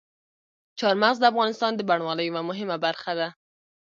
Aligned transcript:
چار 0.79 0.95
مغز 1.03 1.17
د 1.19 1.25
افغانستان 1.31 1.71
د 1.75 1.81
بڼوالۍ 1.89 2.23
یوه 2.27 2.41
مهمه 2.49 2.77
برخه 2.85 3.11
ده. 3.19 3.27